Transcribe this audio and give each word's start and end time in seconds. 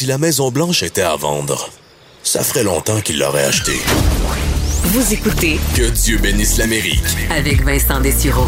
Si 0.00 0.06
la 0.06 0.16
Maison 0.16 0.50
Blanche 0.50 0.82
était 0.82 1.02
à 1.02 1.14
vendre, 1.14 1.68
ça 2.22 2.42
ferait 2.42 2.64
longtemps 2.64 3.02
qu'il 3.02 3.18
l'aurait 3.18 3.44
achetée. 3.44 3.82
Vous 4.84 5.12
écoutez 5.12 5.58
Que 5.76 5.90
Dieu 5.90 6.16
bénisse 6.16 6.56
l'Amérique. 6.56 7.04
avec 7.30 7.62
Vincent 7.62 8.00
Dessureau. 8.00 8.46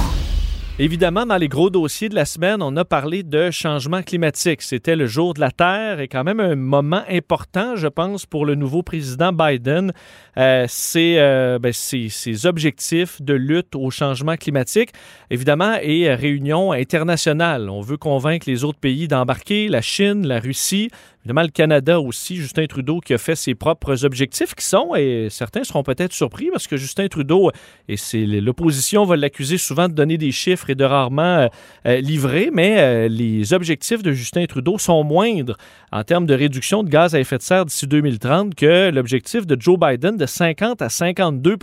Évidemment, 0.78 1.27
dans 1.27 1.37
les 1.37 1.48
gros 1.48 1.69
dossiers 1.69 2.09
de 2.09 2.15
la 2.15 2.25
semaine, 2.25 2.62
on 2.62 2.75
a 2.78 2.87
parlé 2.87 3.23
de 3.23 3.51
changement 3.51 4.02
climatique. 4.02 4.62
C'était 4.62 4.97
le 4.97 5.06
jour 5.06 5.34
de 5.34 5.41
la 5.41 5.51
Terre 5.51 6.01
et 6.01 6.09
quand 6.09 6.25
même 6.25 6.41
un 6.41 6.56
moment 6.56 7.02
important, 7.11 7.77
je 7.77 7.89
pense, 7.89 8.25
pour 8.25 8.47
le 8.47 8.55
nouveau 8.55 8.83
président 8.83 9.34
Biden. 9.34 9.92
Euh, 10.39 10.64
c'est 10.69 11.19
euh, 11.19 11.59
ben, 11.59 11.75
ses, 11.75 12.09
ses 12.09 12.47
objectifs 12.47 13.20
de 13.20 13.34
lutte 13.34 13.77
au 13.77 13.91
changement 13.91 14.37
climatique, 14.37 14.92
évidemment, 15.30 15.75
et 15.83 16.12
réunion 16.14 16.73
internationale. 16.73 17.69
On 17.69 17.83
veut 17.83 17.98
convaincre 17.98 18.48
les 18.48 18.64
autres 18.64 18.80
pays 18.80 19.06
d'embarquer, 19.06 19.69
la 19.69 19.83
Chine, 19.83 20.27
la 20.27 20.41
Russie, 20.41 20.89
évidemment 21.25 21.43
le 21.43 21.49
Canada 21.49 22.01
aussi. 22.01 22.37
Justin 22.37 22.67
Trudeau 22.67 23.01
qui 23.01 23.15
a 23.15 23.19
fait 23.19 23.37
ses 23.37 23.55
propres 23.55 24.05
objectifs 24.05 24.55
qui 24.55 24.65
sont, 24.65 24.95
et 24.97 25.28
certains 25.31 25.65
seront 25.65 25.83
peut-être 25.83 26.12
surpris 26.12 26.48
parce 26.51 26.67
que 26.67 26.77
Justin 26.77 27.09
Trudeau, 27.09 27.51
et 27.89 27.97
c'est 27.97 28.27
l'opposition 28.27 29.05
va 29.05 29.17
l'accuser 29.17 29.59
souvent 29.59 29.89
de 29.89 29.95
donner 29.95 30.19
des 30.19 30.33
chiffres 30.33 30.70
et 30.70 30.75
de 30.75 30.84
rarement 30.84 31.23
euh, 31.23 31.48
euh, 31.87 32.00
livrer, 32.00 32.50
mais 32.53 32.77
euh, 32.78 33.09
les 33.09 33.53
objectifs 33.53 34.03
de 34.03 34.12
Justin 34.12 34.47
Trudeau 34.47 34.78
sont 34.78 35.05
moindres 35.05 35.56
en 35.93 36.03
termes 36.03 36.27
de 36.27 36.34
réduction 36.34 36.83
de 36.83 36.89
gaz 36.89 37.15
à 37.15 37.20
effet 37.20 37.39
de 37.39 37.43
serre 37.43 37.67
d'ici 37.67 37.87
2030 37.87 38.55
que 38.55 38.91
l'objectif 38.91 39.47
de 39.47 39.61
Joe 39.61 39.78
Biden 39.78 40.17
de 40.17 40.27
50 40.27 40.83
à 40.83 40.89
52 40.89 41.56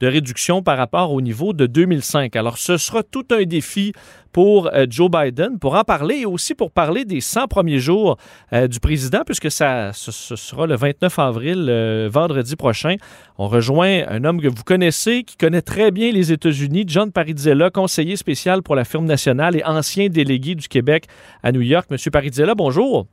de 0.00 0.06
réduction 0.06 0.62
par 0.62 0.78
rapport 0.78 1.12
au 1.12 1.20
niveau 1.20 1.52
de 1.52 1.66
2005. 1.66 2.36
Alors, 2.36 2.58
ce 2.58 2.76
sera 2.76 3.02
tout 3.02 3.26
un 3.30 3.44
défi 3.44 3.92
pour 4.32 4.68
euh, 4.72 4.86
Joe 4.88 5.10
Biden 5.10 5.58
pour 5.58 5.74
en 5.74 5.84
parler 5.84 6.18
et 6.18 6.26
aussi 6.26 6.54
pour 6.54 6.70
parler 6.70 7.04
des 7.04 7.20
100 7.20 7.48
premiers 7.48 7.78
jours 7.78 8.18
euh, 8.52 8.68
du 8.68 8.78
président, 8.80 9.22
puisque 9.24 9.50
ça, 9.50 9.92
ce, 9.92 10.12
sera 10.12 10.66
le 10.66 10.76
29 10.76 11.18
avril, 11.18 11.66
euh, 11.68 12.08
vendredi 12.12 12.54
prochain. 12.56 12.96
On 13.38 13.48
rejoint 13.48 14.04
un 14.08 14.24
homme 14.24 14.40
que 14.40 14.48
vous 14.48 14.64
connaissez, 14.64 15.24
qui 15.24 15.36
connaît 15.36 15.62
très 15.62 15.90
bien 15.90 16.12
les 16.12 16.32
États-Unis, 16.32 16.84
John 16.86 17.10
Parizzella, 17.10 17.70
conseiller 17.70 18.16
spécial 18.16 18.62
pour 18.62 18.76
la 18.76 18.84
firme 18.84 19.06
nationale 19.06 19.56
et 19.56 19.64
ancien 19.64 20.08
délégué 20.08 20.54
du 20.54 20.68
Québec 20.68 21.06
à 21.42 21.52
New 21.52 21.62
York. 21.62 21.88
Monsieur 21.90 22.10
Parizzella, 22.10 22.54
bonjour. 22.54 23.06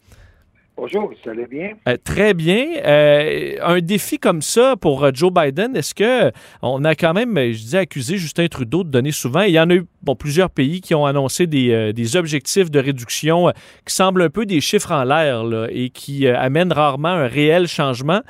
Bonjour, 0.78 1.10
ça 1.24 1.32
allez 1.32 1.46
bien? 1.46 1.70
Euh, 1.88 1.96
très 2.04 2.34
bien. 2.34 2.66
Euh, 2.86 3.56
un 3.64 3.80
défi 3.80 4.20
comme 4.20 4.42
ça 4.42 4.76
pour 4.76 5.06
euh, 5.06 5.12
Joe 5.14 5.32
Biden, 5.32 5.74
est-ce 5.74 5.96
que 5.96 6.34
on 6.62 6.84
a 6.84 6.96
quand 6.96 7.14
même, 7.14 7.34
je 7.54 7.64
dis, 7.64 7.78
accusé 7.78 8.18
Justin 8.18 8.48
Trudeau 8.48 8.84
de 8.84 8.90
donner 8.90 9.12
souvent, 9.12 9.42
il 9.42 9.54
y 9.54 9.60
en 9.60 9.70
a 9.70 9.76
eu 9.76 9.86
bon, 10.02 10.16
plusieurs 10.18 10.50
pays 10.50 10.82
qui 10.82 10.94
ont 10.94 11.06
annoncé 11.06 11.48
des, 11.48 11.94
des 11.94 12.16
objectifs 12.18 12.70
de 12.70 12.80
réduction 12.80 13.54
qui 13.86 13.96
semblent 13.96 14.22
un 14.22 14.30
peu 14.30 14.46
des 14.46 14.60
chiffres 14.60 14.92
en 14.92 15.06
l'air 15.06 15.46
et 15.70 15.90
qui 15.92 16.28
amènent 16.28 16.74
rarement 16.74 17.08
un 17.08 17.28
réel 17.28 17.68
changement. 17.68 18.22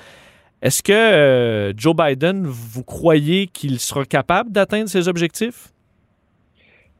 Est-ce 0.62 0.84
que 0.84 1.74
Joe 1.76 1.96
Biden, 1.96 2.46
vous 2.46 2.84
croyez 2.84 3.48
qu'il 3.48 3.80
sera 3.80 4.06
capable 4.06 4.52
d'atteindre 4.52 4.88
ses 4.88 5.08
objectifs? 5.08 5.75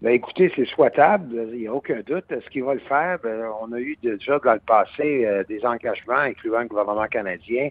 Ben, 0.06 0.14
écoutez, 0.14 0.52
c'est 0.56 0.66
souhaitable, 0.66 1.50
il 1.52 1.62
n'y 1.62 1.68
a 1.68 1.74
aucun 1.74 2.02
doute. 2.06 2.32
Est-ce 2.32 2.48
qu'il 2.52 2.64
va 2.64 2.76
le 2.76 2.80
faire? 2.82 3.18
Ben, 3.24 3.50
on 3.60 3.72
a 3.74 3.80
eu 3.80 3.98
déjà 4.04 4.38
dans 4.38 4.54
le 4.54 4.60
passé 4.60 5.26
euh, 5.26 5.44
des 5.46 5.66
engagements, 5.66 6.20
incluant 6.20 6.60
le 6.60 6.68
gouvernement 6.68 7.08
canadien, 7.08 7.70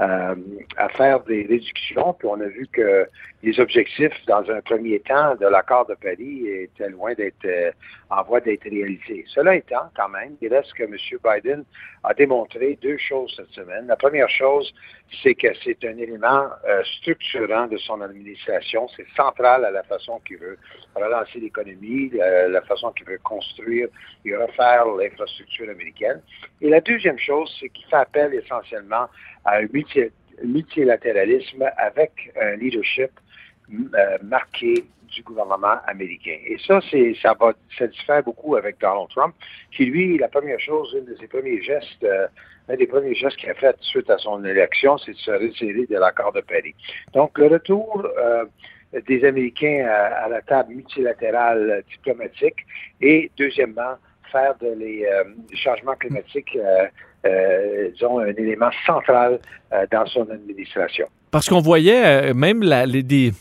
euh, 0.00 0.34
à 0.78 0.88
faire 0.88 1.20
des 1.24 1.42
réductions, 1.42 2.14
puis 2.14 2.26
on 2.26 2.40
a 2.40 2.46
vu 2.46 2.66
que 2.72 3.06
les 3.42 3.60
objectifs, 3.60 4.14
dans 4.26 4.50
un 4.50 4.62
premier 4.62 4.98
temps, 5.00 5.34
de 5.34 5.44
l'accord 5.44 5.84
de 5.84 5.94
Paris 5.94 6.48
étaient 6.48 6.88
loin 6.88 7.12
d'être 7.12 7.44
euh, 7.44 7.70
en 8.08 8.22
voie 8.22 8.40
d'être 8.40 8.64
réalisés. 8.64 9.26
Cela 9.28 9.54
étant, 9.54 9.90
quand 9.94 10.08
même, 10.08 10.36
il 10.40 10.48
reste 10.48 10.72
que 10.72 10.84
M. 10.84 10.96
Biden 11.22 11.64
a 12.02 12.14
démontré 12.14 12.78
deux 12.80 12.96
choses 12.96 13.34
cette 13.36 13.50
semaine. 13.50 13.88
La 13.88 13.96
première 13.96 14.30
chose, 14.30 14.72
c'est 15.22 15.34
que 15.34 15.48
c'est 15.62 15.84
un 15.84 15.98
élément 15.98 16.48
structurant 16.98 17.66
de 17.66 17.76
son 17.76 18.00
administration. 18.00 18.88
C'est 18.96 19.06
central 19.16 19.64
à 19.64 19.70
la 19.70 19.82
façon 19.82 20.20
qu'il 20.26 20.38
veut 20.38 20.58
relancer 20.94 21.40
l'économie, 21.40 21.73
la, 22.48 22.62
façon 22.62 22.92
qu'il 22.92 23.06
veut 23.06 23.18
construire 23.22 23.88
et 24.24 24.36
refaire 24.36 24.86
l'infrastructure 24.86 25.68
américaine. 25.68 26.20
Et 26.60 26.68
la 26.68 26.80
deuxième 26.80 27.18
chose, 27.18 27.54
c'est 27.60 27.68
qu'il 27.68 27.86
fait 27.86 27.96
appel 27.96 28.34
essentiellement 28.34 29.06
à 29.44 29.56
un 29.56 29.66
multi- 29.72 30.10
multilatéralisme 30.42 31.64
avec 31.76 32.32
un 32.40 32.56
leadership 32.56 33.10
euh, 33.70 34.18
marqué 34.22 34.84
du 35.14 35.22
gouvernement 35.22 35.76
américain. 35.86 36.36
Et 36.46 36.58
ça, 36.66 36.80
ça 37.22 37.34
va 37.38 37.52
ça 37.78 37.86
diffère 37.86 38.22
beaucoup 38.22 38.56
avec 38.56 38.78
Donald 38.80 39.08
Trump, 39.10 39.34
qui 39.70 39.86
lui, 39.86 40.18
la 40.18 40.28
première 40.28 40.60
chose, 40.60 40.94
une 40.98 41.04
de 41.04 41.16
ses 41.18 41.28
premiers 41.28 41.62
gestes, 41.62 42.02
euh, 42.02 42.26
un 42.68 42.76
des 42.76 42.86
premiers 42.86 43.14
gestes 43.14 43.36
qu'il 43.36 43.50
a 43.50 43.54
fait 43.54 43.76
suite 43.80 44.10
à 44.10 44.18
son 44.18 44.44
élection, 44.44 44.98
c'est 44.98 45.12
de 45.12 45.16
se 45.16 45.30
retirer 45.30 45.86
de 45.86 45.96
l'accord 45.96 46.32
de 46.32 46.40
Paris. 46.40 46.74
Donc, 47.12 47.38
le 47.38 47.46
retour 47.46 48.06
euh, 48.18 48.44
des 49.06 49.24
Américains 49.24 49.86
à, 49.88 50.28
la 50.28 50.40
table 50.42 50.74
multilatérale 50.74 51.82
diplomatique 51.90 52.56
et, 53.00 53.30
deuxièmement, 53.38 53.94
faire 54.30 54.54
de 54.60 54.68
les 54.78 55.04
euh, 55.04 55.24
du 55.48 55.56
changement 55.56 55.94
climatique, 55.94 56.56
euh, 56.56 56.86
euh, 57.26 57.90
disons, 57.92 58.18
un 58.18 58.26
élément 58.34 58.70
central 58.86 59.38
euh, 59.72 59.86
dans 59.90 60.06
son 60.06 60.28
administration. 60.30 61.06
Parce 61.30 61.48
qu'on 61.48 61.60
voyait 61.60 62.30
euh, 62.30 62.34
même 62.34 62.62
la- 62.62 62.86
les, 62.86 63.02
des, 63.02 63.32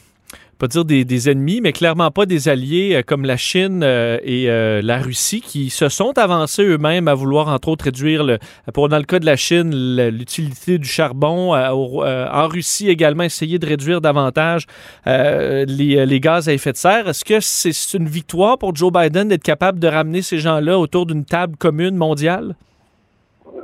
pas 0.57 0.67
dire 0.67 0.85
des, 0.85 1.29
ennemis, 1.29 1.61
mais 1.61 1.71
clairement 1.71 2.11
pas 2.11 2.25
des 2.25 2.49
alliés 2.49 2.95
euh, 2.95 3.01
comme 3.05 3.25
la 3.25 3.37
Chine 3.37 3.81
euh, 3.83 4.17
et 4.23 4.49
euh, 4.49 4.81
la 4.81 4.97
Russie 4.97 5.41
qui 5.41 5.69
se 5.69 5.89
sont 5.89 6.17
avancés 6.17 6.63
eux-mêmes 6.63 7.07
à 7.07 7.13
vouloir, 7.13 7.47
entre 7.47 7.69
autres, 7.69 7.85
réduire, 7.85 8.23
le, 8.23 8.39
pour 8.73 8.89
dans 8.89 8.97
le 8.97 9.03
cas 9.03 9.19
de 9.19 9.25
la 9.25 9.35
Chine, 9.35 9.71
l'utilité 10.09 10.77
du 10.77 10.87
charbon. 10.87 11.53
en 11.53 12.47
Russie 12.47 12.89
également, 12.89 13.23
essayer 13.23 13.59
de 13.59 13.65
réduire 13.65 14.01
davantage 14.01 14.65
les 15.05 16.19
gaz 16.19 16.49
à 16.49 16.53
effet 16.53 16.71
de 16.71 16.77
serre. 16.77 17.09
Est-ce 17.09 17.25
que 17.25 17.39
c'est 17.39 17.97
une 17.97 18.07
victoire 18.07 18.57
pour 18.57 18.75
Joe 18.75 18.91
Biden 18.91 19.27
d'être 19.29 19.43
capable 19.43 19.79
de 19.79 19.87
ramener 19.87 20.21
ces 20.21 20.39
gens-là 20.39 20.77
autour 20.77 21.05
d'une 21.05 21.25
table 21.25 21.57
commune 21.57 21.95
mondiale? 21.95 22.55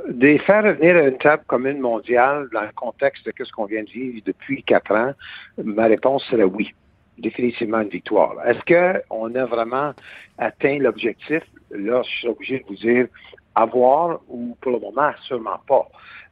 De 0.08 0.38
faire 0.38 0.64
revenir 0.64 0.96
une 0.96 1.18
table 1.18 1.42
commune 1.46 1.80
mondiale 1.80 2.48
dans 2.52 2.62
le 2.62 2.72
contexte 2.74 3.26
de 3.26 3.32
ce 3.44 3.50
qu'on 3.50 3.64
vient 3.64 3.82
de 3.82 3.90
vivre 3.90 4.20
depuis 4.24 4.62
quatre 4.62 4.94
ans, 4.94 5.12
ma 5.62 5.86
réponse 5.86 6.24
serait 6.24 6.44
oui. 6.44 6.72
Définitivement 7.18 7.80
une 7.80 7.88
victoire. 7.88 8.34
Est-ce 8.46 8.60
qu'on 9.10 9.34
a 9.34 9.44
vraiment 9.44 9.92
atteint 10.38 10.78
l'objectif? 10.78 11.42
Là, 11.70 12.02
je 12.02 12.10
suis 12.10 12.28
obligé 12.28 12.60
de 12.60 12.64
vous 12.66 12.76
dire 12.76 13.08
avoir 13.54 14.20
ou 14.28 14.56
pour 14.60 14.72
le 14.72 14.78
moment, 14.78 15.10
sûrement 15.22 15.60
pas. 15.66 15.86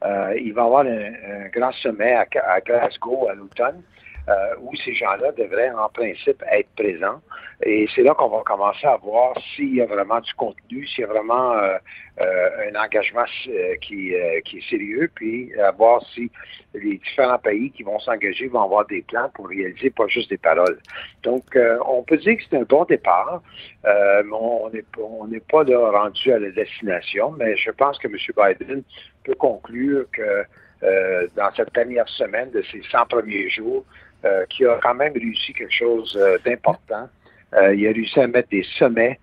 Euh, 0.05 0.35
il 0.41 0.55
va 0.55 0.63
y 0.63 0.65
avoir 0.65 0.87
un, 0.87 1.49
grand 1.53 1.73
sommet 1.73 2.15
à 2.15 2.61
Glasgow 2.61 3.29
à 3.29 3.35
l'automne. 3.35 3.83
Euh, 4.29 4.55
où 4.61 4.77
ces 4.85 4.93
gens-là 4.93 5.33
devraient 5.33 5.71
en 5.71 5.89
principe 5.89 6.43
être 6.53 6.69
présents. 6.77 7.23
Et 7.63 7.89
c'est 7.95 8.03
là 8.03 8.13
qu'on 8.13 8.29
va 8.29 8.43
commencer 8.45 8.87
à 8.87 8.97
voir 8.99 9.35
s'il 9.55 9.77
y 9.77 9.81
a 9.81 9.87
vraiment 9.87 10.21
du 10.21 10.35
contenu, 10.35 10.87
s'il 10.87 11.01
y 11.01 11.05
a 11.05 11.07
vraiment 11.07 11.53
euh, 11.53 11.79
euh, 12.21 12.71
un 12.71 12.79
engagement 12.79 13.25
euh, 13.49 13.77
qui, 13.77 14.15
euh, 14.15 14.41
qui 14.43 14.59
est 14.59 14.69
sérieux, 14.69 15.11
puis 15.15 15.51
à 15.59 15.71
voir 15.71 16.05
si 16.13 16.31
les 16.75 16.99
différents 16.99 17.39
pays 17.39 17.71
qui 17.71 17.85
vont 17.85 17.99
s'engager 18.01 18.49
vont 18.49 18.65
avoir 18.65 18.85
des 18.87 19.01
plans 19.01 19.31
pour 19.35 19.49
réaliser 19.49 19.89
pas 19.89 20.07
juste 20.09 20.29
des 20.29 20.37
paroles. 20.37 20.79
Donc, 21.23 21.45
on 21.87 22.03
peut 22.03 22.19
dire 22.19 22.37
que 22.37 22.43
c'est 22.51 22.57
un 22.59 22.65
bon 22.65 22.85
départ, 22.85 23.41
mais 23.85 24.33
on 24.33 24.69
n'est 24.69 24.83
pas, 24.83 25.01
on 25.01 25.27
n'est 25.27 25.41
pas 25.41 25.65
là 25.65 25.91
rendu 25.91 26.31
à 26.33 26.39
la 26.39 26.51
destination, 26.51 27.31
mais 27.31 27.57
je 27.57 27.71
pense 27.71 27.99
que 27.99 28.09
M. 28.09 28.17
Biden 28.37 28.83
peut 29.25 29.35
conclure 29.35 30.05
que 30.13 30.45
euh, 30.83 31.27
dans 31.37 31.51
cette 31.57 31.75
dernière 31.75 32.09
semaine 32.09 32.51
de 32.51 32.63
ses 32.63 32.83
100 32.91 33.07
premiers 33.07 33.49
jours, 33.51 33.85
euh, 34.25 34.45
qui 34.49 34.67
a 34.67 34.79
quand 34.83 34.95
même 34.95 35.13
réussi 35.13 35.53
quelque 35.53 35.75
chose 35.75 36.17
euh, 36.21 36.39
d'important. 36.45 37.09
Euh, 37.55 37.75
il 37.75 37.87
a 37.87 37.93
réussi 37.93 38.21
à 38.21 38.27
mettre 38.27 38.49
des 38.49 38.65
sommets 38.79 39.19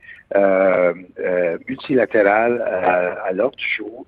multilatérales 1.67 2.61
à, 2.61 3.25
à 3.25 3.31
l'ordre 3.31 3.57
du 3.57 3.69
jour. 3.69 4.05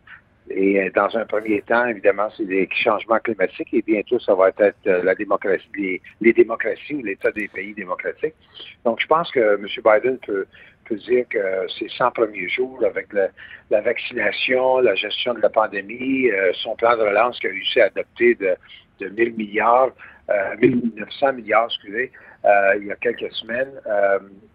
Et 0.50 0.90
dans 0.96 1.16
un 1.18 1.26
premier 1.26 1.62
temps, 1.62 1.86
évidemment, 1.88 2.30
c'est 2.36 2.46
des 2.46 2.70
changements 2.72 3.20
climatiques 3.20 3.74
et 3.74 3.82
bientôt, 3.82 4.20
ça 4.20 4.34
va 4.34 4.50
être 4.50 4.76
la 4.86 5.14
démocratie, 5.14 6.02
les, 6.22 6.34
démocraties 6.34 6.96
ou 6.96 7.04
l'état 7.04 7.32
des 7.32 7.48
pays 7.50 7.74
démocratiques. 7.74 8.36
Donc, 8.86 9.02
je 9.02 9.08
pense 9.08 9.30
que 9.32 9.56
M. 9.56 9.68
Biden 9.84 10.18
peut, 10.20 10.46
peut 10.86 10.96
dire 10.96 11.26
que 11.30 11.68
ces 11.78 11.90
100 11.90 12.12
premiers 12.12 12.48
jours, 12.48 12.82
avec 12.86 13.08
la, 13.12 13.82
vaccination, 13.82 14.80
la 14.80 14.96
gestion 14.96 15.34
de 15.34 15.42
la 15.42 15.50
pandémie, 15.50 16.30
son 16.64 16.76
plan 16.76 16.96
de 16.96 17.02
relance 17.02 17.40
qu'il 17.40 17.50
a 17.50 17.54
réussi 17.54 17.82
à 17.82 17.86
adopter 17.86 18.36
de, 18.36 18.56
de 19.02 19.10
1000 19.10 19.34
milliards, 19.36 19.92
1900 20.62 21.34
milliards, 21.34 21.66
excusez, 21.66 22.12
il 22.80 22.86
y 22.86 22.92
a 22.92 22.96
quelques 22.96 23.34
semaines, 23.34 23.72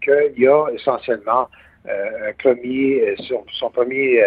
qu'il 0.01 0.41
y 0.43 0.47
a 0.47 0.67
essentiellement 0.73 1.49
euh, 1.87 2.31
euh, 2.45 3.15
son, 3.51 3.69
premier 3.69 4.21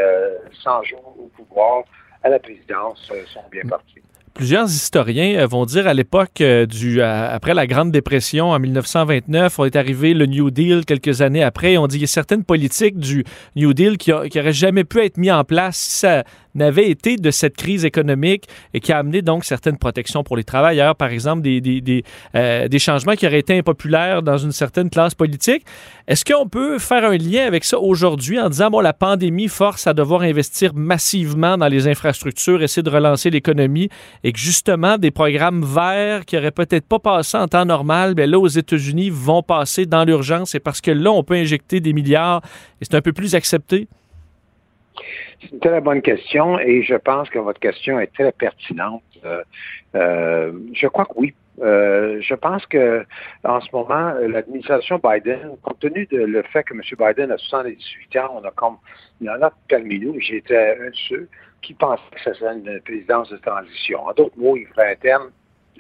100 0.63 0.71
euh, 0.71 0.83
jours 0.85 1.17
au 1.19 1.29
pouvoir 1.29 1.85
à 2.23 2.29
la 2.29 2.39
présidence 2.39 3.11
sont 3.27 3.41
bien 3.51 3.63
partis. 3.69 4.01
Plusieurs 4.35 4.67
historiens 4.67 5.47
vont 5.47 5.65
dire 5.65 5.87
à 5.87 5.95
l'époque 5.95 6.43
du 6.43 7.01
après 7.01 7.55
la 7.55 7.67
Grande 7.67 7.91
Dépression 7.91 8.51
en 8.51 8.59
1929, 8.59 9.59
on 9.59 9.65
est 9.65 9.77
arrivé 9.77 10.13
le 10.13 10.27
New 10.27 10.51
Deal 10.51 10.85
quelques 10.85 11.23
années 11.23 11.43
après. 11.43 11.79
On 11.79 11.87
dit 11.87 11.97
qu'il 11.97 12.03
y 12.03 12.05
a 12.05 12.09
certaines 12.09 12.45
politiques 12.45 12.99
du 12.99 13.25
New 13.55 13.73
Deal 13.73 13.97
qui 13.97 14.11
n'auraient 14.11 14.53
jamais 14.53 14.85
pu 14.85 15.03
être 15.03 15.17
mis 15.17 15.31
en 15.31 15.45
place 15.45 15.77
si 15.77 15.91
ça 16.01 16.25
n'avait 16.57 16.91
été 16.91 17.17
de 17.17 17.31
cette 17.31 17.57
crise 17.57 17.85
économique 17.85 18.45
et 18.75 18.81
qui 18.81 18.93
a 18.93 18.99
amené 18.99 19.23
donc 19.23 19.45
certaines 19.45 19.79
protections 19.79 20.23
pour 20.23 20.37
les 20.37 20.45
travailleurs, 20.45 20.97
par 20.97 21.11
exemple 21.11 21.43
des, 21.43 21.61
des, 21.61 22.05
euh, 22.35 22.69
des 22.69 22.79
changements 22.79 23.15
qui 23.15 23.27
auraient 23.27 23.41
été 23.41 23.59
impopulaires 23.59 24.23
dans 24.23 24.39
une 24.39 24.53
certaine 24.53 24.91
classe 24.91 25.15
politique. 25.15 25.65
Est-ce 26.09 26.25
qu'on 26.25 26.49
peut 26.49 26.79
faire 26.79 27.05
un 27.05 27.17
lien 27.17 27.47
avec 27.47 27.65
ça 27.65 27.79
aujourd'hui 27.79 28.41
en 28.41 28.49
disant, 28.49 28.71
bon, 28.71 28.81
la 28.81 28.93
pandémie 28.93 29.49
force 29.49 29.87
à 29.87 29.95
devoir 29.95 30.23
investir 30.23 30.73
massivement 30.75 31.57
dans 31.59 31.69
les 31.69 31.89
infrastructures, 31.89 32.63
essayer 32.63 32.83
de 32.83 32.91
relancer 32.91 33.31
l'économie 33.31 33.89
et 34.25 34.33
que 34.33 34.39
justement 34.39 34.99
des 34.99 35.11
programmes 35.11 35.65
verts 35.65 36.25
qui 36.25 36.37
auraient 36.37 36.51
peut-être 36.51 36.87
pas 36.87 36.99
passé 36.99 37.37
en 37.37 37.49
temps 37.49 37.65
normal, 37.65 38.15
bien 38.15 38.27
là, 38.27 38.39
aux 38.39 38.49
États-Unis, 38.49 39.11
vont 39.11 39.43
passer 39.43 39.87
dans 39.87 40.05
l'urgence 40.05 40.55
et 40.55 40.61
parce 40.61 40.81
que 40.81 40.91
là, 40.91 41.11
on 41.11 41.23
peut 41.23 41.35
injecter 41.35 41.81
des 41.81 41.93
milliards 41.93 42.43
et 42.81 42.85
c'est 42.85 42.95
un 42.95 43.03
peu 43.03 43.13
plus 43.13 43.35
accepté? 43.35 43.89
C'est 45.41 45.53
une 45.53 45.61
très 45.61 45.81
bonne 45.81 46.03
question 46.03 46.59
et 46.59 46.83
je 46.83 46.95
pense 46.95 47.29
que 47.31 47.39
votre 47.39 47.61
question 47.61 47.99
est 48.01 48.13
très 48.13 48.33
pertinente. 48.33 49.03
Euh, 49.25 49.43
euh, 49.95 50.53
je 50.73 50.87
crois 50.87 51.05
que 51.05 51.13
oui. 51.17 51.35
Euh, 51.63 52.21
je 52.21 52.35
pense 52.35 52.67
que 52.67 53.07
en 53.43 53.61
ce 53.63 53.69
moment, 53.73 54.13
l'administration 54.21 55.01
Biden, 55.03 55.57
compte 55.63 55.79
tenu 55.81 56.07
de 56.07 56.19
le 56.19 56.43
fait 56.43 56.63
que 56.65 56.75
M. 56.75 56.83
Biden 56.99 57.31
a 57.31 57.39
78 57.39 58.17
ans, 58.19 58.41
on 58.43 58.45
a 58.47 58.51
comme 58.51 58.77
il 59.21 59.27
y 59.27 59.31
en 59.31 59.41
a 59.41 59.51
parmi 59.69 59.99
nous, 59.99 60.21
j'étais 60.21 60.77
un 60.79 60.91
de 60.91 60.97
ceux 61.09 61.29
qui 61.63 61.73
pensaient 61.73 62.03
que 62.13 62.21
ce 62.21 62.35
serait 62.35 62.55
une 62.55 62.81
présidence 62.83 63.31
de 63.31 63.39
transition. 63.39 64.07
En 64.07 64.13
d'autres 64.13 64.37
mots, 64.37 64.57
il 64.57 64.67
ferait 64.67 64.93
un 64.93 64.97
terme 64.97 65.31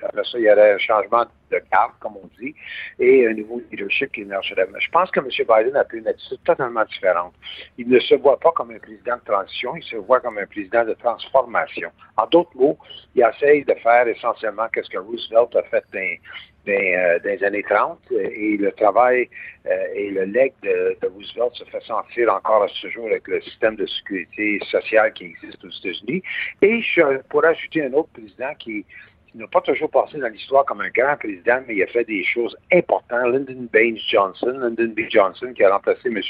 après 0.02 0.24
ça, 0.24 0.38
il 0.38 0.44
y 0.44 0.50
aurait 0.50 0.72
un 0.72 0.78
changement 0.78 1.24
de 1.50 1.58
carte, 1.70 1.94
comme 2.00 2.16
on 2.16 2.28
dit, 2.40 2.54
et 2.98 3.26
un 3.26 3.34
nouveau 3.34 3.62
leadership 3.70 4.12
qui 4.12 4.22
émergerait. 4.22 4.66
Mais 4.72 4.80
je 4.80 4.90
pense 4.90 5.10
que 5.10 5.20
M. 5.20 5.28
Biden 5.28 5.76
a 5.76 5.84
pris 5.84 5.98
une 5.98 6.08
attitude 6.08 6.42
totalement 6.44 6.84
différente. 6.84 7.34
Il 7.78 7.88
ne 7.88 7.98
se 8.00 8.14
voit 8.16 8.38
pas 8.38 8.52
comme 8.52 8.70
un 8.70 8.78
président 8.78 9.16
de 9.16 9.24
transition, 9.24 9.76
il 9.76 9.82
se 9.84 9.96
voit 9.96 10.20
comme 10.20 10.38
un 10.38 10.46
président 10.46 10.84
de 10.84 10.94
transformation. 10.94 11.90
En 12.16 12.26
d'autres 12.26 12.56
mots, 12.56 12.78
il 13.14 13.22
essaye 13.22 13.64
de 13.64 13.74
faire 13.74 14.08
essentiellement 14.08 14.66
ce 14.74 14.88
que 14.90 14.98
Roosevelt 14.98 15.54
a 15.56 15.62
fait 15.64 15.84
dans, 15.92 16.18
euh, 16.68 17.18
les 17.24 17.44
années 17.44 17.62
30 17.62 17.98
et 18.10 18.56
le 18.56 18.72
travail 18.72 19.28
euh, 19.66 19.86
et 19.94 20.10
le 20.10 20.24
leg 20.24 20.52
de, 20.62 20.96
de, 21.00 21.06
Roosevelt 21.06 21.54
se 21.54 21.64
fait 21.64 21.82
sentir 21.84 22.32
encore 22.34 22.64
à 22.64 22.68
ce 22.68 22.88
jour 22.88 23.06
avec 23.06 23.28
le 23.28 23.40
système 23.42 23.76
de 23.76 23.86
sécurité 23.86 24.60
sociale 24.70 25.12
qui 25.12 25.26
existe 25.26 25.64
aux 25.64 25.70
États-Unis. 25.70 26.22
Et 26.62 26.82
je 26.82 27.22
pourrais 27.28 27.48
ajouter 27.48 27.84
un 27.84 27.92
autre 27.92 28.10
président 28.12 28.52
qui 28.58 28.84
il 29.36 29.40
n'a 29.40 29.48
pas 29.48 29.60
toujours 29.60 29.90
passé 29.90 30.16
dans 30.16 30.28
l'histoire 30.28 30.64
comme 30.64 30.80
un 30.80 30.88
grand 30.88 31.14
président, 31.18 31.60
mais 31.68 31.76
il 31.76 31.82
a 31.82 31.86
fait 31.88 32.04
des 32.04 32.24
choses 32.24 32.56
importantes. 32.72 33.32
Lyndon 33.32 33.68
Baines 33.70 33.98
Johnson, 34.08 34.56
Lyndon 34.58 34.94
B. 34.96 35.00
Johnson, 35.10 35.52
qui 35.54 35.62
a 35.62 35.74
remplacé 35.74 36.08
M. 36.08 36.22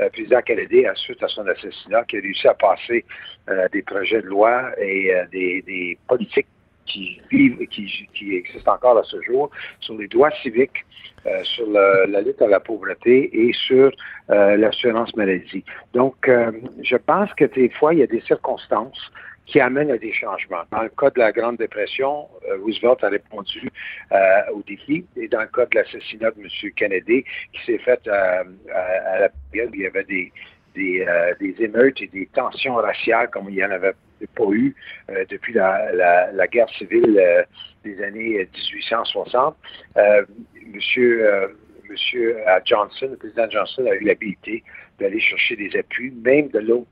Euh, 0.00 0.08
président 0.08 0.40
Kennedy 0.40 0.86
suite 0.94 1.22
à 1.22 1.28
son 1.28 1.46
assassinat, 1.46 2.04
qui 2.04 2.16
a 2.16 2.20
réussi 2.20 2.48
à 2.48 2.54
passer 2.54 3.04
euh, 3.50 3.68
des 3.70 3.82
projets 3.82 4.22
de 4.22 4.28
loi 4.28 4.70
et 4.80 5.14
euh, 5.14 5.26
des, 5.30 5.98
politiques 6.08 6.46
qui 6.86 7.20
vivent, 7.30 7.66
qui, 7.66 8.08
qui 8.14 8.34
existent 8.34 8.72
encore 8.72 8.96
à 8.96 9.04
ce 9.04 9.20
jour, 9.20 9.50
sur 9.80 9.98
les 9.98 10.08
droits 10.08 10.30
civiques, 10.42 10.86
sur 11.44 11.70
la 11.70 12.20
lutte 12.20 12.42
à 12.42 12.48
la 12.48 12.58
pauvreté 12.58 13.30
et 13.32 13.52
sur 13.52 13.92
l'assurance 14.28 15.14
maladie. 15.14 15.64
Donc, 15.94 16.16
je 16.26 16.96
pense 16.96 17.32
que 17.34 17.44
des 17.44 17.68
fois, 17.68 17.94
il 17.94 18.00
y 18.00 18.02
a 18.02 18.08
des 18.08 18.20
circonstances 18.22 19.12
qui 19.46 19.60
amène 19.60 19.90
à 19.90 19.98
des 19.98 20.12
changements. 20.12 20.62
Dans 20.70 20.82
le 20.82 20.88
cas 20.88 21.10
de 21.10 21.18
la 21.18 21.32
Grande 21.32 21.56
Dépression, 21.56 22.28
euh, 22.48 22.58
Roosevelt 22.58 23.02
a 23.02 23.08
répondu 23.08 23.70
euh, 24.12 24.16
au 24.52 24.62
défi. 24.62 25.04
Et 25.16 25.28
dans 25.28 25.40
le 25.40 25.48
cas 25.48 25.66
de 25.66 25.74
l'assassinat 25.76 26.30
de 26.30 26.40
M. 26.40 26.70
Kennedy, 26.76 27.24
qui 27.52 27.64
s'est 27.66 27.78
fait 27.78 28.00
euh, 28.06 28.44
à 28.72 29.20
la 29.20 29.28
période 29.50 29.70
où 29.70 29.74
il 29.74 29.82
y 29.82 29.86
avait 29.86 30.04
des, 30.04 30.32
émeutes 31.58 32.00
et 32.00 32.06
des 32.06 32.26
tensions 32.32 32.76
raciales 32.76 33.28
comme 33.30 33.48
il 33.50 33.56
n'y 33.56 33.64
en 33.64 33.70
avait 33.70 33.94
pas 34.34 34.50
eu 34.52 34.74
depuis 35.28 35.52
la, 35.52 36.46
guerre 36.50 36.68
civile 36.70 37.20
des 37.84 38.02
années 38.02 38.48
1860. 38.54 39.56
Monsieur, 40.72 41.54
monsieur 41.90 42.38
Johnson, 42.64 43.08
le 43.10 43.16
président 43.16 43.50
Johnson, 43.50 43.84
a 43.86 43.94
eu 43.96 44.04
l'habilité 44.04 44.62
d'aller 44.98 45.20
chercher 45.20 45.56
des 45.56 45.76
appuis, 45.76 46.12
même 46.24 46.48
de 46.48 46.60
l'autre 46.60 46.86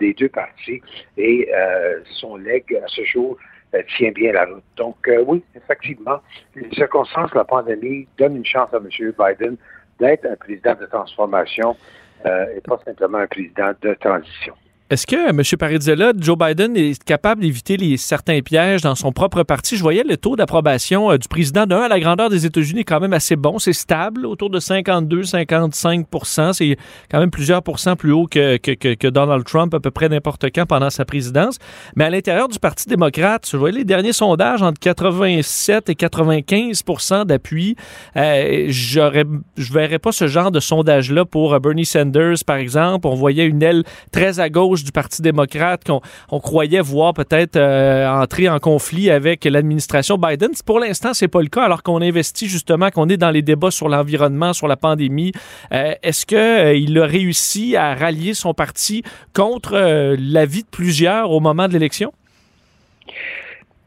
des 0.00 0.14
deux 0.14 0.28
parties 0.28 0.80
et 1.16 1.48
euh, 1.54 2.00
son 2.04 2.36
leg 2.36 2.64
à 2.82 2.86
ce 2.88 3.04
jour 3.04 3.36
euh, 3.74 3.82
tient 3.96 4.10
bien 4.12 4.32
la 4.32 4.44
route. 4.44 4.64
Donc 4.76 4.96
euh, 5.08 5.24
oui, 5.26 5.42
effectivement, 5.54 6.20
les 6.54 6.68
circonstances 6.74 7.30
de 7.30 7.38
la 7.38 7.44
pandémie 7.44 8.06
donnent 8.18 8.36
une 8.36 8.46
chance 8.46 8.68
à 8.72 8.78
M. 8.78 8.88
Biden 8.88 9.56
d'être 9.98 10.26
un 10.26 10.36
président 10.36 10.74
de 10.74 10.86
transformation 10.86 11.76
et 12.24 12.60
pas 12.60 12.78
simplement 12.84 13.18
un 13.18 13.26
président 13.26 13.72
de 13.82 13.94
transition. 13.94 14.54
Est-ce 14.92 15.06
que, 15.06 15.30
M. 15.30 15.40
Parizella, 15.58 16.12
Joe 16.14 16.36
Biden 16.36 16.76
est 16.76 17.02
capable 17.02 17.40
d'éviter 17.40 17.78
les, 17.78 17.96
certains 17.96 18.42
pièges 18.42 18.82
dans 18.82 18.94
son 18.94 19.10
propre 19.10 19.42
parti? 19.42 19.78
Je 19.78 19.82
voyais 19.82 20.04
le 20.06 20.18
taux 20.18 20.36
d'approbation 20.36 21.10
euh, 21.10 21.16
du 21.16 21.28
président 21.28 21.64
d'un 21.64 21.80
à 21.80 21.88
la 21.88 21.98
grandeur 21.98 22.28
des 22.28 22.44
États-Unis 22.44 22.84
quand 22.84 23.00
même 23.00 23.14
assez 23.14 23.34
bon. 23.34 23.58
C'est 23.58 23.72
stable, 23.72 24.26
autour 24.26 24.50
de 24.50 24.60
52-55% 24.60 26.52
C'est 26.52 26.76
quand 27.10 27.20
même 27.20 27.30
plusieurs 27.30 27.62
pourcents 27.62 27.96
plus 27.96 28.12
haut 28.12 28.26
que, 28.26 28.58
que, 28.58 28.72
que, 28.72 29.08
Donald 29.08 29.44
Trump 29.44 29.72
à 29.72 29.80
peu 29.80 29.90
près 29.90 30.10
n'importe 30.10 30.44
quand 30.54 30.66
pendant 30.66 30.90
sa 30.90 31.06
présidence. 31.06 31.56
Mais 31.96 32.04
à 32.04 32.10
l'intérieur 32.10 32.48
du 32.48 32.58
Parti 32.58 32.86
démocrate, 32.86 33.48
je 33.50 33.56
voyais 33.56 33.78
les 33.78 33.84
derniers 33.84 34.12
sondages 34.12 34.60
entre 34.60 34.78
87 34.78 35.88
et 35.88 35.94
95 35.94 36.82
d'appui. 37.26 37.76
Euh, 38.18 38.66
j'aurais, 38.68 39.24
je 39.56 39.72
verrais 39.72 39.98
pas 39.98 40.12
ce 40.12 40.26
genre 40.26 40.50
de 40.50 40.60
sondage-là 40.60 41.24
pour 41.24 41.54
euh, 41.54 41.60
Bernie 41.60 41.86
Sanders, 41.86 42.44
par 42.46 42.56
exemple. 42.56 43.06
On 43.06 43.14
voyait 43.14 43.46
une 43.46 43.62
aile 43.62 43.84
très 44.10 44.38
à 44.38 44.50
gauche 44.50 44.81
du 44.84 44.92
Parti 44.92 45.22
démocrate 45.22 45.84
qu'on 45.84 46.40
croyait 46.40 46.80
voir 46.80 47.14
peut-être 47.14 47.56
euh, 47.56 48.08
entrer 48.08 48.48
en 48.48 48.58
conflit 48.58 49.10
avec 49.10 49.44
l'administration 49.44 50.18
Biden. 50.18 50.50
Pour 50.66 50.80
l'instant, 50.80 51.14
c'est 51.14 51.28
pas 51.28 51.42
le 51.42 51.48
cas, 51.48 51.62
alors 51.62 51.82
qu'on 51.82 52.00
investit 52.00 52.48
justement, 52.48 52.90
qu'on 52.90 53.08
est 53.08 53.16
dans 53.16 53.30
les 53.30 53.42
débats 53.42 53.70
sur 53.70 53.88
l'environnement, 53.88 54.52
sur 54.52 54.68
la 54.68 54.76
pandémie. 54.76 55.32
Euh, 55.72 55.94
est-ce 56.02 56.26
qu'il 56.26 56.98
euh, 56.98 57.02
a 57.02 57.06
réussi 57.06 57.76
à 57.76 57.94
rallier 57.94 58.34
son 58.34 58.54
parti 58.54 59.02
contre 59.34 60.16
l'avis 60.18 60.62
de 60.62 60.68
plusieurs 60.68 61.30
au 61.30 61.40
moment 61.40 61.68
de 61.68 61.72
l'élection? 61.72 62.12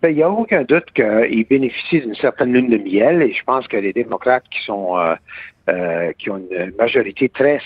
Ben, 0.01 0.09
il 0.09 0.17
n'y 0.17 0.23
a 0.23 0.29
aucun 0.29 0.63
doute 0.63 0.85
qu'il 0.93 1.45
bénéficie 1.49 2.01
d'une 2.01 2.15
certaine 2.15 2.53
lune 2.53 2.69
de 2.69 2.77
miel 2.77 3.21
et 3.21 3.33
je 3.33 3.43
pense 3.43 3.67
que 3.67 3.77
les 3.77 3.93
démocrates 3.93 4.43
qui 4.51 4.63
sont 4.63 4.95
qui 6.17 6.29
ont 6.29 6.37
une 6.37 6.73
majorité 6.77 7.29
très, 7.29 7.59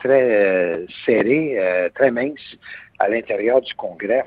très 0.00 0.22
euh, 0.22 0.86
serrée, 1.04 1.56
euh, 1.58 1.88
très 1.94 2.10
mince 2.10 2.56
à 2.98 3.08
l'intérieur 3.08 3.60
du 3.60 3.74
Congrès, 3.74 4.24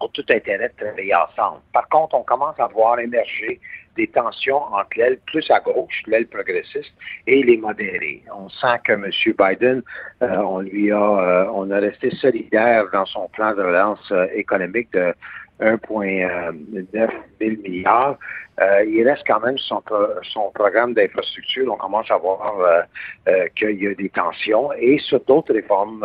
ont 0.00 0.08
tout 0.08 0.24
intérêt 0.28 0.68
de 0.68 0.84
travailler 0.84 1.14
ensemble. 1.14 1.60
Par 1.72 1.88
contre, 1.88 2.14
on 2.14 2.22
commence 2.22 2.58
à 2.60 2.66
voir 2.66 3.00
émerger 3.00 3.60
des 3.96 4.06
tensions 4.08 4.62
entre 4.62 4.90
l'aile 4.96 5.18
plus 5.26 5.50
à 5.50 5.58
gauche, 5.60 6.02
l'aile 6.06 6.26
progressiste, 6.26 6.92
et 7.26 7.42
les 7.42 7.56
modérés. 7.56 8.22
On 8.34 8.50
sent 8.50 8.78
que 8.84 8.92
M. 8.92 9.10
Biden, 9.38 9.82
on 10.20 10.60
lui 10.60 10.92
a, 10.92 11.50
on 11.50 11.70
a 11.70 11.78
resté 11.78 12.10
solidaire 12.10 12.84
dans 12.92 13.06
son 13.06 13.26
plan 13.30 13.54
de 13.54 13.62
relance 13.62 14.12
économique 14.34 14.92
de 14.92 15.14
1,9 15.60 17.10
milliards. 17.40 18.18
Euh, 18.60 18.84
il 18.84 19.06
reste 19.06 19.22
quand 19.26 19.40
même 19.40 19.58
son, 19.58 19.82
son 20.22 20.50
programme 20.54 20.94
d'infrastructure. 20.94 21.70
On 21.72 21.76
commence 21.76 22.10
à 22.10 22.16
voir 22.16 22.58
euh, 22.58 22.82
euh, 23.28 23.46
qu'il 23.54 23.82
y 23.82 23.86
a 23.86 23.94
des 23.94 24.08
tensions. 24.08 24.72
Et 24.74 24.98
sur 24.98 25.20
d'autres 25.20 25.52
réformes 25.52 26.04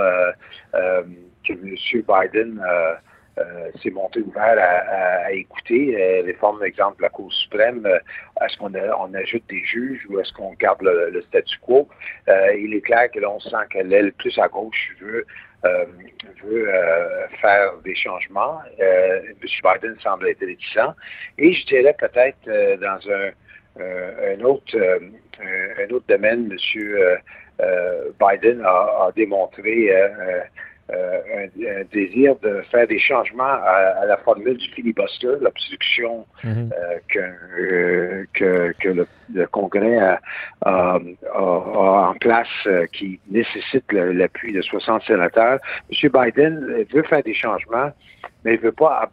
que 0.73 1.53
M. 1.53 1.75
Biden 1.93 2.61
s'est 3.81 3.89
monté 3.89 4.19
ouvert 4.19 4.57
à, 4.59 5.31
écouter, 5.31 6.21
réformes, 6.25 6.59
par 6.59 6.67
exemple, 6.67 7.01
la 7.01 7.09
Cour 7.09 7.31
suprême, 7.33 7.87
est-ce 8.41 8.57
qu'on 8.57 8.73
on 8.73 9.13
ajoute 9.13 9.43
des 9.49 9.63
juges 9.63 10.05
ou 10.09 10.19
est-ce 10.19 10.31
qu'on 10.33 10.53
garde 10.53 10.81
le, 10.81 11.21
statu 11.29 11.57
quo? 11.61 11.87
il 12.27 12.73
est 12.75 12.81
clair 12.81 13.09
que 13.11 13.19
là, 13.19 13.31
on 13.31 13.39
sent 13.39 13.55
que 13.71 13.79
l'aile 13.79 14.11
plus 14.13 14.37
à 14.37 14.47
gauche 14.47 14.95
veut 14.99 15.25
veut 16.43 16.69
faire 17.39 17.73
des 17.83 17.95
changements. 17.95 18.59
M. 18.79 19.35
Biden 19.63 19.95
semble 20.01 20.27
être 20.29 20.45
réticent. 20.45 20.95
Et 21.37 21.53
je 21.53 21.65
dirais 21.67 21.95
peut-être 21.97 22.45
dans 22.79 22.99
un 23.79 24.41
autre 24.43 26.03
domaine, 26.07 26.51
M. 26.51 26.57
Biden 28.19 28.61
a, 28.65 29.11
démontré 29.15 29.91
un, 30.91 31.83
désir 31.91 32.35
de 32.41 32.61
faire 32.71 32.87
des 32.87 32.99
changements 32.99 33.43
à, 33.43 34.05
la 34.05 34.17
formule 34.17 34.57
du 34.57 34.69
filibuster, 34.69 35.33
l'obstruction 35.41 36.25
mhm. 36.43 36.69
que, 37.07 38.73
que, 38.79 38.87
le, 38.89 39.07
Congrès 39.47 39.97
a, 40.61 40.99
en 41.35 42.13
place 42.19 42.47
qui 42.93 43.19
nécessite 43.29 43.91
l'appui 43.91 44.53
de 44.53 44.61
60 44.61 45.03
sénateurs. 45.03 45.59
M. 45.91 46.11
Biden 46.11 46.85
veut 46.93 47.03
faire 47.03 47.23
des 47.23 47.33
changements 47.33 47.91
mais 48.43 48.55
il 48.55 48.59
veut 48.59 48.71
pas 48.71 49.09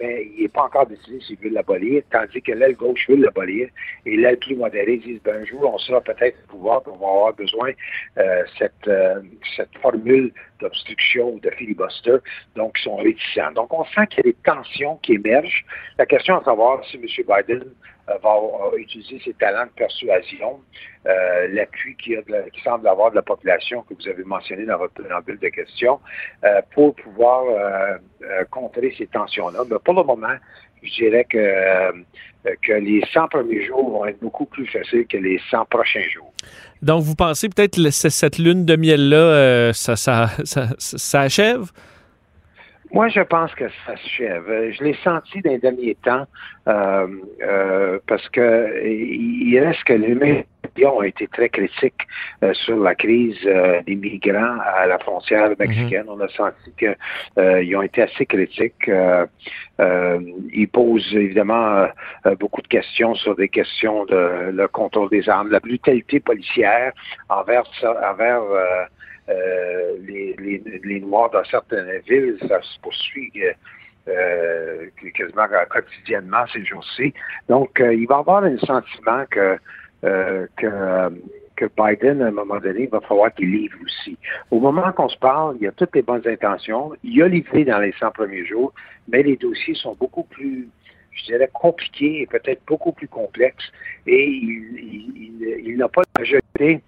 mais 0.00 0.30
il 0.36 0.42
n'est 0.42 0.48
pas 0.48 0.62
encore 0.62 0.86
décidé 0.86 1.20
s'il 1.20 1.38
veut 1.38 1.50
l'abolir, 1.50 2.02
tandis 2.10 2.40
que 2.42 2.52
l'aile 2.52 2.74
gauche 2.74 3.08
veut 3.08 3.16
l'abolir, 3.16 3.68
et 4.06 4.16
l'aile 4.16 4.38
plus 4.38 4.56
modérée 4.56 4.96
dit 4.98 5.20
ben, 5.24 5.42
un 5.42 5.44
jour, 5.44 5.72
on 5.72 5.78
sera 5.78 6.00
peut-être 6.00 6.36
au 6.44 6.52
pouvoir, 6.52 6.82
on 6.86 6.96
va 6.96 7.06
avoir 7.06 7.32
besoin 7.34 7.70
euh, 8.18 8.44
cette, 8.58 8.88
euh, 8.88 9.20
cette 9.56 9.76
formule 9.80 10.32
d'obstruction 10.60 11.34
ou 11.34 11.40
de 11.40 11.50
filibuster, 11.50 12.16
donc 12.56 12.76
ils 12.78 12.82
sont 12.84 12.96
réticents. 12.96 13.52
Donc 13.52 13.72
on 13.72 13.84
sent 13.84 14.06
qu'il 14.10 14.18
y 14.18 14.28
a 14.28 14.32
des 14.32 14.36
tensions 14.44 14.96
qui 15.02 15.14
émergent. 15.14 15.64
La 15.98 16.06
question 16.06 16.38
à 16.38 16.44
savoir 16.44 16.84
si 16.84 16.96
M. 16.96 17.04
Biden 17.06 17.64
euh, 18.01 18.01
va 18.06 18.76
utiliser 18.76 19.20
ses 19.24 19.32
talents 19.34 19.64
de 19.64 19.70
persuasion, 19.76 20.60
euh, 21.06 21.48
l'appui 21.50 21.96
qui, 21.96 22.16
semble 22.64 22.88
avoir 22.88 23.10
de 23.10 23.16
la 23.16 23.22
population 23.22 23.82
que 23.82 23.94
vous 23.94 24.08
avez 24.08 24.24
mentionné 24.24 24.64
dans 24.64 24.78
votre 24.78 24.94
préambule 24.94 25.38
de 25.38 25.48
questions, 25.48 26.00
euh, 26.44 26.60
pour 26.74 26.94
pouvoir 26.94 27.44
contrer 28.50 28.94
ces 28.96 29.06
tensions-là. 29.06 29.60
Mais 29.68 29.76
pour 29.84 29.94
le 29.94 30.04
moment, 30.04 30.36
je 30.82 30.92
dirais 30.94 31.24
que, 31.24 31.92
que 32.62 32.72
les 32.72 33.02
100 33.12 33.28
premiers 33.28 33.64
jours 33.66 33.90
vont 33.90 34.06
être 34.06 34.20
beaucoup 34.20 34.46
plus 34.46 34.66
faciles 34.66 35.06
que 35.06 35.16
les 35.16 35.40
100 35.50 35.66
prochains 35.66 36.08
jours. 36.12 36.32
Donc, 36.82 37.02
vous 37.02 37.14
pensez 37.14 37.48
peut-être 37.48 37.76
que 37.76 37.90
cette 37.90 38.38
lune 38.38 38.64
de 38.64 38.76
miel-là, 38.76 39.72
ça, 39.72 39.96
ça, 39.96 40.28
ça 40.44 41.20
achève? 41.20 41.70
Moi, 42.92 43.08
je 43.08 43.20
pense 43.20 43.54
que 43.54 43.68
ça 43.68 43.96
s'achève. 43.96 44.44
Je 44.72 44.84
l'ai 44.84 44.94
senti 45.02 45.40
dans 45.40 45.50
les 45.50 45.58
derniers 45.58 45.96
temps 46.04 46.26
euh, 46.68 47.06
euh, 47.42 47.98
parce 48.06 48.28
que 48.28 48.86
il 48.86 49.58
reste 49.58 49.82
que 49.84 49.94
les 49.94 50.14
médias 50.76 50.90
ont 50.90 51.02
été 51.02 51.26
très 51.28 51.48
critiques 51.48 52.06
euh, 52.42 52.52
sur 52.54 52.78
la 52.78 52.94
crise 52.94 53.38
des 53.86 53.94
migrants 53.94 54.58
à 54.60 54.86
la 54.86 54.98
frontière 54.98 55.50
mhm. 55.50 55.56
mexicaine. 55.58 56.04
On 56.08 56.20
a 56.20 56.28
senti 56.28 56.72
qu'ils 56.78 57.76
ont 57.76 57.82
été 57.82 58.02
assez 58.02 58.26
critiques. 58.26 58.90
ils 60.52 60.68
posent 60.68 61.14
évidemment 61.14 61.86
beaucoup 62.38 62.62
de 62.62 62.68
questions 62.68 63.14
sur 63.14 63.34
des 63.36 63.48
questions 63.48 64.04
de 64.06 64.50
le 64.52 64.68
contrôle 64.68 65.10
des 65.10 65.28
armes, 65.28 65.50
la 65.50 65.60
brutalité 65.60 66.20
policière 66.20 66.92
envers 67.28 67.64
envers 68.10 68.42
euh, 69.28 69.96
les, 70.00 70.34
les, 70.38 70.80
les, 70.82 71.00
Noirs 71.00 71.30
dans 71.30 71.44
certaines 71.44 72.00
villes, 72.08 72.36
ça 72.48 72.60
se 72.60 72.80
poursuit 72.80 73.32
euh, 73.36 73.52
euh 74.08 74.86
quasiment 75.14 75.46
quotidiennement 75.70 76.44
ces 76.52 76.64
jours-ci. 76.64 77.14
Donc, 77.48 77.80
euh, 77.80 77.94
il 77.94 78.06
va 78.08 78.16
y 78.16 78.18
avoir 78.18 78.42
un 78.42 78.58
sentiment 78.58 79.24
que, 79.30 79.56
que, 80.02 81.10
que 81.56 81.66
Biden, 81.76 82.22
à 82.22 82.26
un 82.26 82.32
moment 82.32 82.58
donné, 82.58 82.86
va 82.86 83.00
falloir 83.00 83.32
qu'il 83.34 83.50
livre 83.50 83.76
aussi. 83.84 84.18
Au 84.50 84.58
moment 84.58 84.90
qu'on 84.92 85.08
se 85.08 85.18
parle, 85.18 85.56
il 85.60 85.64
y 85.64 85.68
a 85.68 85.72
toutes 85.72 85.94
les 85.94 86.02
bonnes 86.02 86.26
intentions. 86.26 86.92
Il 87.04 87.22
a 87.22 87.28
livré 87.28 87.64
dans 87.64 87.78
les 87.78 87.92
100 87.92 88.10
premiers 88.10 88.44
jours, 88.44 88.72
mais 89.08 89.22
les 89.22 89.36
dossiers 89.36 89.74
sont 89.74 89.94
beaucoup 89.94 90.24
plus 90.24 90.68
je 91.14 91.24
dirais, 91.24 91.50
compliqués 91.52 92.22
et 92.22 92.26
peut-être 92.26 92.62
beaucoup 92.66 92.92
plus 92.92 93.08
complexes. 93.08 93.70
Et 94.06 94.28
il, 94.28 95.76
n'a 95.76 95.88
pas 95.88 96.02
jeté 96.22 96.80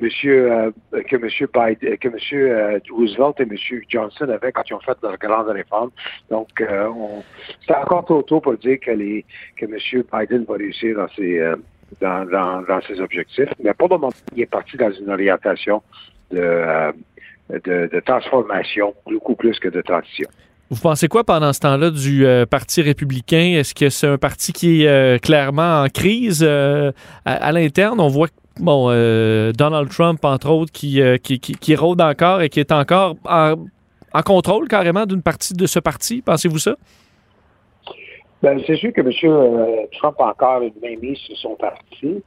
monsieur, 0.00 0.52
euh, 0.52 0.70
que 1.08 1.16
M. 1.16 1.48
Biden, 1.54 1.98
que 1.98 2.08
monsieur 2.08 2.56
euh, 2.56 2.78
Roosevelt 2.90 3.38
et 3.40 3.42
M. 3.42 3.56
Johnson 3.88 4.28
avaient 4.28 4.52
quand 4.52 4.68
ils 4.68 4.74
ont 4.74 4.80
fait 4.80 4.96
leur 5.02 5.16
grande 5.18 5.48
réforme. 5.48 5.90
Donc, 6.30 6.60
euh, 6.60 6.88
c'est 7.66 7.74
encore 7.74 8.04
trop 8.04 8.22
tôt 8.22 8.40
pour 8.40 8.56
dire 8.56 8.78
que, 8.80 8.90
les, 8.90 9.24
que 9.56 9.66
M. 9.66 10.04
Biden 10.12 10.44
va 10.44 10.54
réussir 10.54 10.96
dans 10.96 11.08
ses, 11.08 11.40
dans, 12.00 12.80
ses 12.86 13.00
objectifs. 13.00 13.48
Mais 13.62 13.74
pour 13.74 13.88
le 13.88 13.96
moment, 13.96 14.12
il 14.34 14.42
est 14.42 14.46
parti 14.46 14.76
dans 14.76 14.90
une 14.92 15.10
orientation 15.10 15.82
de, 16.30 16.92
de 17.50 18.00
transformation 18.00 18.94
beaucoup 19.06 19.34
plus 19.34 19.58
que 19.58 19.68
de 19.68 19.80
transition. 19.82 20.28
Vous 20.70 20.80
pensez 20.80 21.06
quoi 21.06 21.22
pendant 21.22 21.52
ce 21.52 21.60
temps-là 21.60 21.90
du 21.90 22.24
Parti 22.48 22.80
républicain? 22.80 23.56
Est-ce 23.58 23.74
que 23.74 23.90
c'est 23.90 24.06
un 24.06 24.16
parti 24.16 24.54
qui 24.54 24.84
est 24.84 25.22
clairement 25.22 25.82
en 25.82 25.88
crise 25.88 26.42
à, 26.42 27.52
l'interne? 27.52 28.00
On 28.00 28.08
voit 28.08 28.28
bon, 28.58 28.88
euh, 28.90 29.52
Donald 29.52 29.88
Trump, 29.90 30.24
entre 30.24 30.50
autres, 30.50 30.72
euh, 30.84 31.18
qui, 31.18 31.38
qui, 31.38 31.76
rôde 31.76 32.00
encore 32.00 32.42
et 32.42 32.48
qui 32.48 32.60
est 32.60 32.72
encore 32.72 33.16
en, 33.24 33.56
contrôle 34.24 34.68
carrément 34.68 35.06
d'une 35.06 35.22
partie 35.22 35.54
de 35.54 35.66
ce 35.66 35.78
parti. 35.78 36.22
Pensez-vous 36.22 36.58
ça? 36.58 36.76
Ben, 38.42 38.60
c'est 38.66 38.76
sûr 38.76 38.92
que 38.92 39.00
M. 39.00 39.12
Euh, 39.24 39.86
Trump 39.98 40.16
a 40.20 40.30
encore 40.30 40.62
une 40.62 40.74
mainmise 40.82 41.18
sur 41.18 41.36
son 41.36 41.54
parti. 41.54 42.22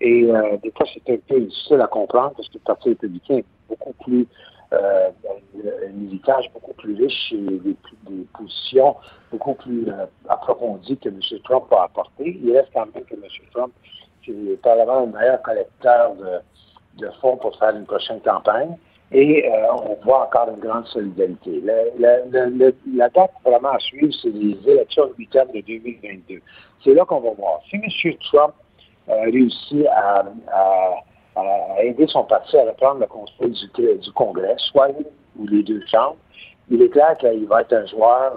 et 0.00 0.26
des 0.62 0.70
fois, 0.76 0.86
c'est 0.92 1.12
un 1.12 1.18
peu 1.28 1.40
difficile 1.40 1.80
à 1.80 1.86
comprendre 1.86 2.32
parce 2.36 2.48
que 2.48 2.54
le 2.54 2.60
Parti 2.60 2.88
républicain 2.90 3.36
est 3.36 3.44
beaucoup 3.68 3.92
plus 4.04 4.26
euh, 4.72 5.10
un 5.86 5.92
militage 5.92 6.50
beaucoup 6.52 6.74
plus 6.74 6.94
riche 6.94 7.32
et 7.32 7.36
des, 7.38 7.76
positions 8.34 8.96
beaucoup 9.30 9.54
plus 9.54 9.86
approfondies 10.28 10.98
que 10.98 11.08
M. 11.08 11.20
Trump 11.44 11.72
a 11.72 11.84
apporté. 11.84 12.38
Il 12.42 12.54
reste 12.54 12.68
quand 12.74 12.86
même 12.94 13.04
que 13.04 13.14
M. 13.14 13.22
Trump 13.52 13.72
est 14.28 14.60
probablement 14.60 15.06
le 15.06 15.12
meilleur 15.12 15.40
collecteur 15.42 16.14
de, 16.98 17.08
fonds 17.20 17.38
pour 17.38 17.56
faire 17.58 17.74
une 17.74 17.86
prochaine 17.86 18.20
campagne. 18.20 18.76
Et 19.10 19.48
euh, 19.48 19.72
on 19.72 19.96
voit 20.04 20.26
encore 20.26 20.50
une 20.50 20.60
grande 20.60 20.86
solidarité. 20.86 21.62
la 21.98 23.08
date 23.08 23.30
vraiment 23.44 23.70
à 23.70 23.78
suivre, 23.78 24.12
c'est 24.20 24.28
les 24.28 24.56
élections 24.66 25.10
8 25.16 25.32
de 25.54 25.60
2022. 25.62 26.40
C'est 26.84 26.92
là 26.92 27.06
qu'on 27.06 27.20
va 27.20 27.30
voir. 27.30 27.60
Si 27.70 27.76
M. 27.76 28.14
Trump 28.30 28.52
euh, 29.08 29.22
réussit 29.22 29.86
à, 29.86 30.24
aider 31.80 32.06
son 32.08 32.24
parti 32.24 32.58
à 32.58 32.64
reprendre 32.64 33.00
le 33.00 33.06
contrôle 33.06 33.52
du, 33.52 34.12
Congrès, 34.12 34.56
soit 34.58 34.88
une 34.90 35.06
ou 35.38 35.46
les 35.46 35.62
deux 35.62 35.82
chambres, 35.86 36.16
il 36.68 36.82
est 36.82 36.88
clair 36.90 37.16
qu'il 37.18 37.46
va 37.46 37.62
être 37.62 37.72
un 37.72 37.86
joueur 37.86 38.32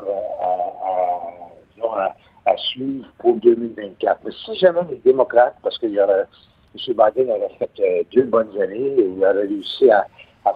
euh, 1.84 2.08
à 2.46 2.58
suivre 2.58 3.08
pour 3.20 3.36
2024. 3.38 4.22
Mais 4.24 4.32
si 4.46 4.56
jamais 4.56 4.82
les 4.90 4.98
démocrates, 4.98 5.56
parce 5.64 5.78
aurait, 5.84 6.28
M. 6.76 6.80
Biden 6.88 7.30
aurait 7.30 7.52
fait 7.60 8.06
deux 8.14 8.24
bonnes 8.24 8.56
années 8.62 8.94
et 8.98 9.06
il 9.06 9.18
aurait 9.18 9.34
réussi 9.34 9.90
à, 9.90 10.06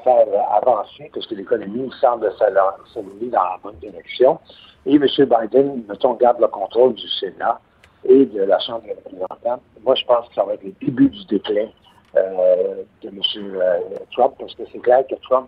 faire 0.04 0.26
avancer, 0.52 1.10
parce 1.14 1.28
que 1.28 1.36
l'économie 1.36 1.92
semble 2.00 2.32
s'aligner 2.38 3.30
dans 3.30 3.44
la 3.44 3.60
bonne 3.62 3.76
direction, 3.76 4.40
et 4.86 4.96
M. 4.96 5.06
Biden, 5.06 5.84
mettons, 5.88 6.14
garde 6.14 6.40
le 6.40 6.48
contrôle 6.48 6.94
du 6.94 7.08
Sénat 7.08 7.60
et 8.04 8.26
de 8.26 8.44
la 8.44 8.60
Chambre 8.60 8.84
des 8.84 8.94
représentants, 8.94 9.62
moi, 9.84 9.96
je 9.96 10.06
pense 10.06 10.28
que 10.30 10.36
ça 10.36 10.44
va 10.44 10.54
être 10.54 10.64
le 10.64 10.74
début 10.82 11.10
du 11.10 11.26
déclin 11.26 11.68
euh, 12.16 12.84
de 13.02 13.10
M. 13.10 13.22
Euh, 13.38 13.80
Trump, 14.12 14.34
parce 14.40 14.54
que 14.56 14.64
c'est 14.72 14.80
clair 14.80 15.06
que 15.08 15.16
Trump, 15.24 15.48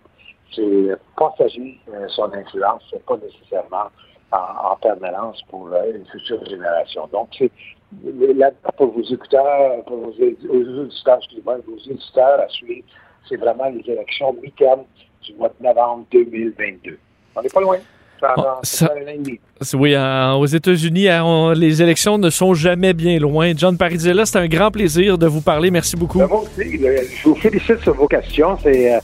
c'est 0.56 0.96
passager 1.16 1.80
son 2.10 2.32
influence, 2.34 2.84
c'est 2.92 3.04
pas 3.06 3.18
nécessairement 3.18 3.88
en, 4.32 4.76
permanence 4.78 5.42
pour 5.50 5.68
une 5.68 6.06
future 6.06 6.44
génération. 6.46 7.08
Donc, 7.12 7.30
c'est 7.38 7.52
là 8.36 8.52
pour 8.78 8.88
vos 8.88 9.02
écouteurs, 9.02 9.84
pour 9.86 9.98
vos, 9.98 10.12
auditeurs, 10.12 11.20
vos 11.46 11.78
éditeurs 11.92 12.40
à 12.40 12.48
suivre, 12.50 12.88
c'est 13.30 13.38
vraiment 13.38 13.70
les 13.70 13.92
élections 13.92 14.36
mi-terme 14.42 14.82
du 15.24 15.34
mois 15.36 15.50
de 15.60 15.66
novembre 15.66 16.06
2022. 16.12 16.98
On 17.36 17.42
n'est 17.42 17.50
pas 17.50 17.62
loin. 17.62 17.78
Ça, 18.64 18.90
oui, 19.76 19.96
aux 19.96 20.46
États-Unis, 20.46 21.08
hein, 21.08 21.54
les 21.54 21.82
élections 21.82 22.18
ne 22.18 22.30
sont 22.30 22.54
jamais 22.54 22.94
bien 22.94 23.20
loin. 23.20 23.54
John 23.56 23.78
Parizella, 23.78 24.26
c'est 24.26 24.40
un 24.40 24.48
grand 24.48 24.72
plaisir 24.72 25.18
de 25.18 25.28
vous 25.28 25.42
parler. 25.42 25.72
Merci 25.72 25.96
beaucoup. 25.96 26.20
Ben, 26.20 26.28
moi 26.28 26.42
aussi, 26.42 26.80
je 26.80 27.30
vous 27.30 27.36
félicite 27.36 27.80
sur 27.82 27.94
vos 27.94 28.08
questions. 28.08 28.58
C'est 28.64 29.00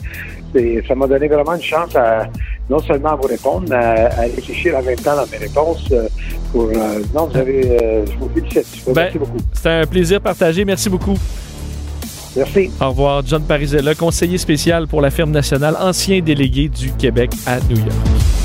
euh, 0.56 0.82
ça 0.88 0.96
m'a 0.96 1.08
donné 1.08 1.28
vraiment 1.28 1.56
une 1.56 1.62
chance 1.62 1.96
à 1.96 2.28
non 2.70 2.80
seulement 2.80 3.10
à 3.10 3.16
vous 3.16 3.28
répondre, 3.28 3.66
mais 3.70 3.76
à, 3.76 4.22
réfléchir 4.22 4.78
en 4.78 4.84
même 4.84 4.96
temps 4.96 5.16
dans 5.16 5.28
mes 5.28 5.38
réponses. 5.38 5.86
Euh, 5.92 6.08
pour, 6.52 6.70
euh, 6.70 7.00
non, 7.14 7.28
vous 7.28 7.38
avez, 7.38 8.06
je 8.06 8.18
vous 8.18 8.30
félicite. 8.30 8.86
Ben, 8.88 8.94
merci 8.96 9.18
beaucoup. 9.20 9.38
C'est 9.54 9.70
un 9.70 9.86
plaisir 9.86 10.22
partagé. 10.22 10.66
Merci 10.66 10.90
beaucoup. 10.90 11.16
Au 12.80 12.90
revoir, 12.90 13.24
John 13.26 13.44
Parizella, 13.44 13.96
conseiller 13.96 14.38
spécial 14.38 14.88
pour 14.88 15.02
la 15.02 15.12
firme 15.12 15.32
nationale, 15.32 15.76
ancien 15.80 16.22
délégué 16.22 16.70
du 16.70 16.92
Québec 16.94 17.32
à 17.46 17.60
New 17.70 17.78
York. 17.78 18.43